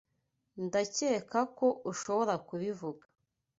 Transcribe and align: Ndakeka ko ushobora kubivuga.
Ndakeka 0.65 1.39
ko 1.57 1.67
ushobora 1.91 2.33
kubivuga. 2.47 3.03